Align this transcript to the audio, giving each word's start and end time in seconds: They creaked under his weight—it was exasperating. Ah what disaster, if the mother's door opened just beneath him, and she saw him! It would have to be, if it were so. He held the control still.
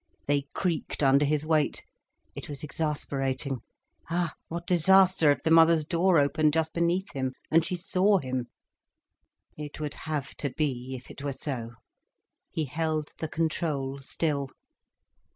They 0.25 0.47
creaked 0.55 1.03
under 1.03 1.25
his 1.25 1.45
weight—it 1.45 2.49
was 2.49 2.63
exasperating. 2.63 3.59
Ah 4.09 4.33
what 4.47 4.65
disaster, 4.65 5.29
if 5.31 5.43
the 5.43 5.51
mother's 5.51 5.85
door 5.85 6.17
opened 6.17 6.53
just 6.53 6.73
beneath 6.73 7.13
him, 7.13 7.33
and 7.51 7.63
she 7.63 7.75
saw 7.75 8.17
him! 8.17 8.47
It 9.55 9.79
would 9.79 9.93
have 10.09 10.33
to 10.37 10.49
be, 10.49 10.95
if 10.95 11.11
it 11.11 11.21
were 11.21 11.33
so. 11.33 11.73
He 12.49 12.65
held 12.65 13.11
the 13.19 13.27
control 13.27 13.99
still. 13.99 14.49